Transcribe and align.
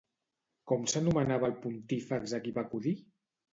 Com 0.71 0.87
s'anomenava 0.93 1.51
el 1.51 1.55
pontífex 1.67 2.35
a 2.41 2.43
qui 2.47 2.57
va 2.59 2.67
acudir? 2.67 2.97